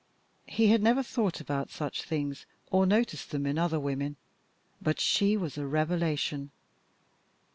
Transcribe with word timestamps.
He 0.47 0.69
had 0.69 0.81
never 0.81 1.03
thought 1.03 1.39
about 1.39 1.69
such 1.69 2.01
things, 2.01 2.47
or 2.71 2.87
noticed 2.87 3.29
them 3.29 3.43
much 3.43 3.51
in 3.51 3.59
other 3.59 3.79
women, 3.79 4.15
but 4.81 4.99
she 4.99 5.37
was 5.37 5.59
a 5.59 5.67
revelation. 5.67 6.49